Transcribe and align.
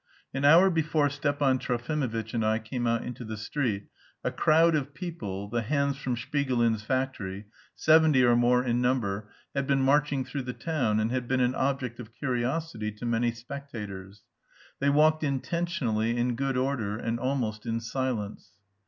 An 0.33 0.43
hour 0.43 0.71
before 0.71 1.11
Stepan 1.11 1.59
Trofimovitch 1.59 2.33
and 2.33 2.43
I 2.43 2.57
came 2.57 2.87
out 2.87 3.03
into 3.03 3.23
the 3.23 3.37
street, 3.37 3.85
a 4.23 4.31
crowd 4.31 4.73
of 4.73 4.95
people, 4.95 5.47
the 5.47 5.61
hands 5.61 5.95
from 5.97 6.15
Shpigulins' 6.15 6.83
factory, 6.83 7.45
seventy 7.75 8.23
or 8.23 8.35
more 8.35 8.63
in 8.63 8.81
number, 8.81 9.29
had 9.53 9.67
been 9.67 9.83
marching 9.83 10.25
through 10.25 10.41
the 10.41 10.53
town, 10.53 10.99
and 10.99 11.11
had 11.11 11.27
been 11.27 11.39
an 11.39 11.53
object 11.53 11.99
of 11.99 12.15
curiosity 12.15 12.91
to 12.93 13.05
many 13.05 13.31
spectators. 13.31 14.23
They 14.79 14.89
walked 14.89 15.23
intentionally 15.23 16.17
in 16.17 16.35
good 16.35 16.57
order 16.57 16.97
and 16.97 17.19
almost 17.19 17.67
in 17.67 17.79
silence. 17.79 18.53